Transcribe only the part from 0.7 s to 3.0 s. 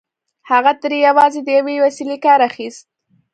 ترې یوازې د یوې وسيلې کار اخيست